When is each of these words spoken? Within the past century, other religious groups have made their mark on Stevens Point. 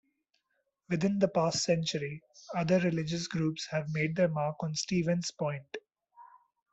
Within 0.89 1.19
the 1.19 1.27
past 1.27 1.61
century, 1.63 2.23
other 2.55 2.79
religious 2.79 3.27
groups 3.27 3.67
have 3.69 3.93
made 3.93 4.15
their 4.15 4.29
mark 4.29 4.55
on 4.63 4.73
Stevens 4.73 5.29
Point. 5.29 5.77